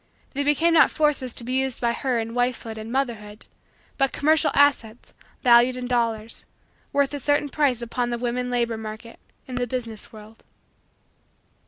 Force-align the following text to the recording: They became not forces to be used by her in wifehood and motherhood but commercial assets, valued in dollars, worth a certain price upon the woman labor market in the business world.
They 0.33 0.41
became 0.43 0.73
not 0.73 0.89
forces 0.89 1.31
to 1.35 1.43
be 1.43 1.53
used 1.53 1.79
by 1.79 1.93
her 1.93 2.17
in 2.19 2.33
wifehood 2.33 2.75
and 2.79 2.91
motherhood 2.91 3.45
but 3.99 4.11
commercial 4.11 4.49
assets, 4.55 5.13
valued 5.43 5.77
in 5.77 5.85
dollars, 5.85 6.47
worth 6.91 7.13
a 7.13 7.19
certain 7.19 7.49
price 7.49 7.83
upon 7.83 8.09
the 8.09 8.17
woman 8.17 8.49
labor 8.49 8.77
market 8.77 9.19
in 9.45 9.53
the 9.57 9.67
business 9.67 10.11
world. 10.11 10.43